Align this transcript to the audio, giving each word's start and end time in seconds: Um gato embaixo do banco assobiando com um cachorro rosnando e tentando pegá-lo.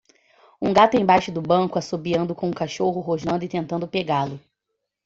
Um 0.59 0.73
gato 0.73 0.97
embaixo 0.97 1.31
do 1.31 1.43
banco 1.43 1.77
assobiando 1.77 2.33
com 2.33 2.47
um 2.47 2.51
cachorro 2.51 3.01
rosnando 3.01 3.45
e 3.45 3.47
tentando 3.47 3.87
pegá-lo. 3.87 4.39